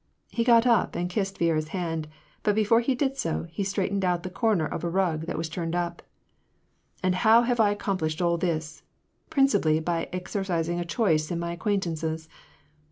He 0.31 0.43
got 0.43 0.65
up 0.65 0.95
and 0.95 1.11
kissed 1.11 1.37
Viera's 1.37 1.67
hand, 1.67 2.07
but 2.41 2.55
before 2.55 2.79
he 2.79 2.95
did 2.95 3.17
so, 3.17 3.45
he 3.51 3.63
straightened 3.63 4.03
out 4.03 4.23
the 4.23 4.31
corner 4.31 4.65
of 4.65 4.83
a 4.83 4.89
rug 4.89 5.27
that 5.27 5.37
was 5.37 5.47
turned 5.47 5.75
up." 5.75 6.01
And 7.03 7.13
how 7.13 7.43
have 7.43 7.59
I 7.59 7.69
accomplished 7.69 8.19
all 8.19 8.39
this; 8.39 8.81
principally; 9.29 9.79
by 9.79 10.09
exer 10.11 10.41
cising 10.43 10.79
a 10.79 10.85
choice 10.85 11.29
in 11.29 11.37
my 11.37 11.51
acquaintances. 11.51 12.27